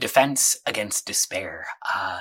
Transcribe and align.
defense 0.00 0.56
against 0.66 1.06
despair. 1.06 1.66
Uh, 1.94 2.20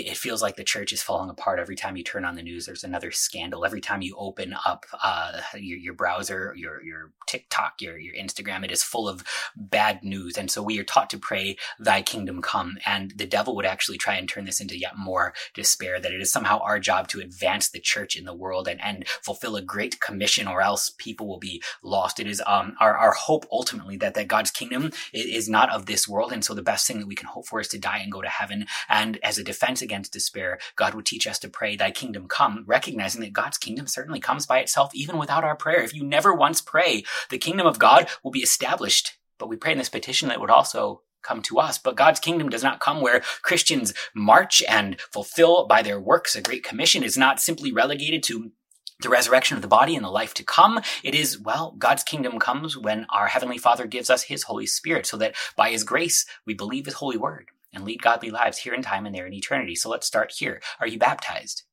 it, 0.00 0.06
it, 0.06 0.16
feels 0.16 0.42
like 0.42 0.56
the 0.56 0.64
church 0.64 0.92
is 0.92 1.02
falling 1.02 1.30
apart 1.30 1.58
every 1.58 1.76
time 1.76 1.96
you 1.96 2.04
turn 2.04 2.24
on 2.24 2.34
the 2.34 2.42
news. 2.42 2.66
There's 2.66 2.84
another 2.84 3.10
scandal. 3.10 3.64
Every 3.64 3.80
time 3.80 4.02
you 4.02 4.14
open 4.18 4.54
up 4.64 4.86
uh, 5.02 5.40
your, 5.54 5.78
your 5.78 5.94
browser, 5.94 6.54
your 6.56 6.82
your 6.82 7.12
TikTok, 7.26 7.80
your 7.80 7.98
your 7.98 8.14
Instagram, 8.14 8.64
it 8.64 8.70
is 8.70 8.82
full 8.82 9.08
of 9.08 9.24
bad 9.56 10.02
news. 10.02 10.36
And 10.36 10.50
so 10.50 10.62
we 10.62 10.78
are 10.78 10.84
taught 10.84 11.10
to 11.10 11.18
pray, 11.18 11.56
"Thy 11.78 12.02
kingdom 12.02 12.42
come." 12.42 12.78
And 12.86 13.12
the 13.16 13.26
devil 13.26 13.56
would 13.56 13.66
actually 13.66 13.98
try 13.98 14.14
and 14.14 14.28
turn 14.28 14.44
this 14.44 14.60
into 14.60 14.78
yet 14.78 14.96
more 14.96 15.34
despair. 15.54 16.00
That 16.00 16.12
it 16.12 16.20
is 16.20 16.32
somehow 16.32 16.58
our 16.60 16.78
job 16.78 17.08
to 17.08 17.20
advance 17.20 17.68
the 17.68 17.80
church 17.80 18.16
in 18.16 18.24
the 18.24 18.34
world 18.34 18.68
and 18.68 18.82
and 18.82 19.06
fulfill 19.08 19.56
a 19.56 19.62
great 19.62 20.00
commission, 20.00 20.48
or 20.48 20.60
else 20.60 20.90
people 20.90 21.26
will 21.26 21.38
be 21.38 21.62
lost. 21.82 22.20
It 22.20 22.26
is 22.26 22.42
um 22.46 22.76
our 22.80 22.96
our 22.96 23.12
hope 23.12 23.46
ultimately 23.50 23.96
that 23.98 24.14
that 24.14 24.28
God's 24.28 24.50
kingdom 24.50 24.92
is, 25.12 25.26
is 25.26 25.48
not 25.48 25.70
of 25.70 25.86
this 25.86 26.08
world. 26.08 26.32
And 26.32 26.44
so 26.44 26.54
the 26.54 26.62
best 26.62 26.86
thing 26.86 26.98
that 26.98 27.06
we 27.06 27.14
can 27.14 27.28
hope 27.28 27.46
for 27.46 27.60
is 27.60 27.68
to 27.68 27.78
die 27.78 27.98
and 27.98 28.12
go 28.12 28.22
to 28.22 28.28
heaven. 28.28 28.66
And 28.88 29.18
as 29.22 29.38
a 29.38 29.44
defense 29.44 29.82
against 29.86 30.12
despair, 30.12 30.58
God 30.76 30.92
would 30.92 31.06
teach 31.06 31.26
us 31.26 31.38
to 31.38 31.48
pray, 31.48 31.76
Thy 31.76 31.90
kingdom 31.90 32.28
come, 32.28 32.64
recognizing 32.66 33.22
that 33.22 33.32
God's 33.32 33.56
kingdom 33.56 33.86
certainly 33.86 34.20
comes 34.20 34.44
by 34.44 34.58
itself, 34.58 34.94
even 34.94 35.16
without 35.16 35.44
our 35.44 35.56
prayer. 35.56 35.80
If 35.80 35.94
you 35.94 36.04
never 36.04 36.34
once 36.34 36.60
pray, 36.60 37.04
the 37.30 37.38
kingdom 37.38 37.66
of 37.66 37.78
God 37.78 38.08
will 38.22 38.30
be 38.30 38.40
established. 38.40 39.18
But 39.38 39.48
we 39.48 39.56
pray 39.56 39.72
in 39.72 39.78
this 39.78 39.88
petition 39.88 40.28
that 40.28 40.34
it 40.34 40.40
would 40.40 40.50
also 40.50 41.02
come 41.22 41.42
to 41.42 41.58
us. 41.58 41.78
But 41.78 41.96
God's 41.96 42.20
kingdom 42.20 42.48
does 42.48 42.62
not 42.62 42.80
come 42.80 43.00
where 43.00 43.22
Christians 43.42 43.92
march 44.14 44.62
and 44.68 45.00
fulfill 45.00 45.66
by 45.66 45.82
their 45.82 46.00
works 46.00 46.36
a 46.36 46.42
great 46.42 46.64
commission. 46.64 47.02
is 47.02 47.16
not 47.16 47.40
simply 47.40 47.72
relegated 47.72 48.22
to 48.24 48.52
the 49.00 49.08
resurrection 49.10 49.56
of 49.56 49.62
the 49.62 49.68
body 49.68 49.94
and 49.94 50.04
the 50.04 50.10
life 50.10 50.32
to 50.34 50.44
come. 50.44 50.80
It 51.02 51.14
is, 51.14 51.38
well, 51.38 51.74
God's 51.76 52.02
kingdom 52.02 52.38
comes 52.38 52.78
when 52.78 53.06
our 53.10 53.26
Heavenly 53.26 53.58
Father 53.58 53.86
gives 53.86 54.08
us 54.08 54.24
His 54.24 54.44
Holy 54.44 54.66
Spirit 54.66 55.06
so 55.06 55.16
that 55.18 55.34
by 55.54 55.70
His 55.70 55.84
grace 55.84 56.24
we 56.46 56.54
believe 56.54 56.86
His 56.86 56.94
holy 56.94 57.18
word 57.18 57.50
and 57.76 57.84
lead 57.84 58.02
godly 58.02 58.30
lives 58.30 58.58
here 58.58 58.74
in 58.74 58.82
time 58.82 59.04
and 59.06 59.14
there 59.14 59.26
in 59.26 59.34
eternity. 59.34 59.74
So 59.76 59.90
let's 59.90 60.06
start 60.06 60.32
here. 60.38 60.60
Are 60.80 60.86
you 60.88 60.98
baptized? 60.98 61.64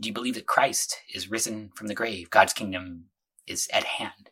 Do 0.00 0.06
you 0.06 0.14
believe 0.14 0.36
that 0.36 0.46
Christ 0.46 0.96
is 1.12 1.30
risen 1.30 1.70
from 1.74 1.88
the 1.88 1.94
grave? 1.94 2.30
God's 2.30 2.52
kingdom 2.52 3.06
is 3.46 3.68
at 3.72 3.84
hand, 3.84 4.30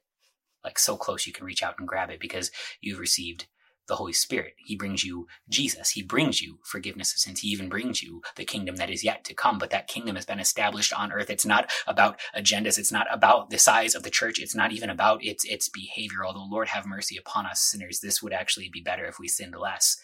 like 0.64 0.78
so 0.78 0.96
close 0.96 1.26
you 1.26 1.32
can 1.32 1.44
reach 1.44 1.62
out 1.62 1.74
and 1.78 1.88
grab 1.88 2.10
it 2.10 2.20
because 2.20 2.52
you've 2.80 3.00
received 3.00 3.48
the 3.88 3.96
Holy 3.96 4.12
Spirit. 4.12 4.54
He 4.58 4.76
brings 4.76 5.04
you 5.04 5.26
Jesus. 5.48 5.90
He 5.90 6.02
brings 6.02 6.40
you 6.40 6.58
forgiveness 6.64 7.12
of 7.12 7.18
sins. 7.18 7.40
He 7.40 7.48
even 7.48 7.68
brings 7.68 8.02
you 8.02 8.22
the 8.36 8.44
kingdom 8.44 8.76
that 8.76 8.90
is 8.90 9.02
yet 9.02 9.24
to 9.24 9.34
come. 9.34 9.58
But 9.58 9.70
that 9.70 9.88
kingdom 9.88 10.14
has 10.16 10.26
been 10.26 10.40
established 10.40 10.92
on 10.92 11.12
earth. 11.12 11.30
It's 11.30 11.46
not 11.46 11.70
about 11.86 12.20
agendas. 12.36 12.78
It's 12.78 12.92
not 12.92 13.06
about 13.10 13.50
the 13.50 13.58
size 13.58 13.94
of 13.94 14.02
the 14.04 14.10
church. 14.10 14.38
It's 14.38 14.54
not 14.54 14.72
even 14.72 14.90
about 14.90 15.24
its 15.24 15.44
its 15.44 15.68
behavior. 15.68 16.24
Although 16.24 16.46
Lord 16.48 16.68
have 16.68 16.86
mercy 16.86 17.16
upon 17.16 17.46
us 17.46 17.60
sinners, 17.60 18.00
this 18.00 18.22
would 18.22 18.32
actually 18.32 18.68
be 18.68 18.80
better 18.80 19.04
if 19.04 19.18
we 19.18 19.28
sinned 19.28 19.56
less. 19.56 19.98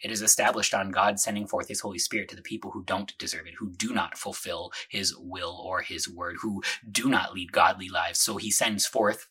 It 0.00 0.10
is 0.10 0.22
established 0.22 0.74
on 0.74 0.90
God 0.90 1.20
sending 1.20 1.46
forth 1.46 1.68
his 1.68 1.80
Holy 1.80 1.98
Spirit 1.98 2.28
to 2.30 2.36
the 2.36 2.42
people 2.42 2.72
who 2.72 2.82
don't 2.84 3.16
deserve 3.18 3.46
it, 3.46 3.54
who 3.58 3.70
do 3.70 3.92
not 3.92 4.18
fulfill 4.18 4.72
his 4.88 5.16
will 5.16 5.62
or 5.64 5.82
his 5.82 6.08
word, 6.08 6.36
who 6.42 6.62
do 6.90 7.08
not 7.08 7.34
lead 7.34 7.52
godly 7.52 7.88
lives. 7.88 8.20
So 8.20 8.36
he 8.36 8.50
sends 8.50 8.86
forth 8.86 9.28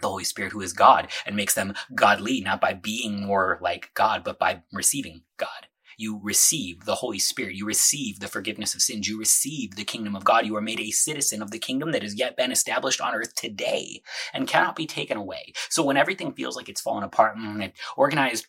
the 0.00 0.08
Holy 0.08 0.24
Spirit, 0.24 0.52
who 0.52 0.62
is 0.62 0.72
God, 0.72 1.08
and 1.26 1.36
makes 1.36 1.54
them 1.54 1.74
godly, 1.94 2.40
not 2.40 2.60
by 2.60 2.72
being 2.72 3.24
more 3.24 3.58
like 3.60 3.90
God, 3.94 4.24
but 4.24 4.38
by 4.38 4.62
receiving 4.72 5.22
God. 5.36 5.68
You 5.96 6.18
receive 6.22 6.86
the 6.86 6.94
Holy 6.94 7.18
Spirit. 7.18 7.56
You 7.56 7.66
receive 7.66 8.20
the 8.20 8.28
forgiveness 8.28 8.74
of 8.74 8.80
sins. 8.80 9.06
You 9.06 9.18
receive 9.18 9.76
the 9.76 9.84
kingdom 9.84 10.16
of 10.16 10.24
God. 10.24 10.46
You 10.46 10.56
are 10.56 10.62
made 10.62 10.80
a 10.80 10.90
citizen 10.90 11.42
of 11.42 11.50
the 11.50 11.58
kingdom 11.58 11.92
that 11.92 12.02
has 12.02 12.14
yet 12.14 12.38
been 12.38 12.50
established 12.50 13.02
on 13.02 13.14
earth 13.14 13.34
today 13.34 14.00
and 14.32 14.48
cannot 14.48 14.76
be 14.76 14.86
taken 14.86 15.18
away. 15.18 15.52
So 15.68 15.84
when 15.84 15.98
everything 15.98 16.32
feels 16.32 16.56
like 16.56 16.70
it's 16.70 16.80
fallen 16.80 17.04
apart 17.04 17.36
and 17.36 17.72
organized 17.98 18.46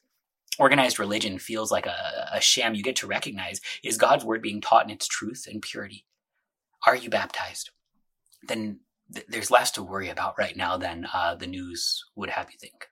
organized 0.59 0.99
religion 0.99 1.39
feels 1.39 1.71
like 1.71 1.85
a, 1.85 2.29
a 2.33 2.41
sham, 2.41 2.75
you 2.75 2.83
get 2.83 2.95
to 2.97 3.07
recognize 3.07 3.61
is 3.83 3.97
God's 3.97 4.25
word 4.25 4.41
being 4.41 4.61
taught 4.61 4.85
in 4.85 4.91
its 4.91 5.07
truth 5.07 5.45
and 5.49 5.61
purity? 5.61 6.05
Are 6.85 6.95
you 6.95 7.09
baptized? 7.09 7.71
Then 8.47 8.79
th- 9.13 9.27
there's 9.27 9.51
less 9.51 9.71
to 9.71 9.83
worry 9.83 10.09
about 10.09 10.37
right 10.37 10.55
now 10.55 10.77
than 10.77 11.07
uh, 11.13 11.35
the 11.35 11.47
news 11.47 12.03
would 12.15 12.29
have 12.29 12.51
you 12.51 12.57
think. 12.59 12.87